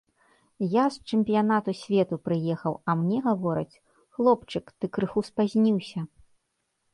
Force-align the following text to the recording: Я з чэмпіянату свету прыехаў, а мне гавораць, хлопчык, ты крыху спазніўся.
Я 0.75 0.85
з 0.93 0.97
чэмпіянату 1.09 1.75
свету 1.81 2.17
прыехаў, 2.29 2.73
а 2.89 2.95
мне 3.01 3.17
гавораць, 3.27 3.79
хлопчык, 4.17 4.65
ты 4.79 4.85
крыху 4.99 5.19
спазніўся. 5.29 5.99